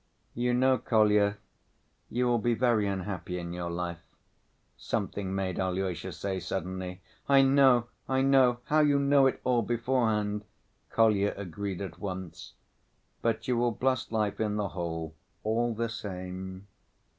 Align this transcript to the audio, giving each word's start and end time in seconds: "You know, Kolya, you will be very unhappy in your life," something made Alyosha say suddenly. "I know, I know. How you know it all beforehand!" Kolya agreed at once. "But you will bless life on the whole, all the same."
"You 0.33 0.55
know, 0.55 0.79
Kolya, 0.79 1.37
you 2.09 2.25
will 2.25 2.39
be 2.39 2.55
very 2.55 2.87
unhappy 2.87 3.37
in 3.37 3.53
your 3.53 3.69
life," 3.69 4.01
something 4.75 5.35
made 5.35 5.59
Alyosha 5.59 6.11
say 6.11 6.39
suddenly. 6.39 7.01
"I 7.29 7.43
know, 7.43 7.85
I 8.09 8.23
know. 8.23 8.61
How 8.65 8.79
you 8.79 8.97
know 8.97 9.27
it 9.27 9.39
all 9.43 9.61
beforehand!" 9.61 10.43
Kolya 10.89 11.35
agreed 11.37 11.81
at 11.81 11.99
once. 11.99 12.53
"But 13.21 13.47
you 13.47 13.55
will 13.57 13.73
bless 13.73 14.11
life 14.11 14.39
on 14.39 14.55
the 14.55 14.69
whole, 14.69 15.13
all 15.43 15.75
the 15.75 15.87
same." 15.89 16.65